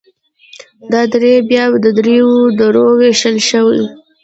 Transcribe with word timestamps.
دا 0.91 1.01
دره 1.11 1.31
بیا 1.49 1.63
په 1.73 1.89
دریو 1.97 2.29
درو 2.59 2.87
ویشل 2.99 3.37
شوي: 3.49 3.83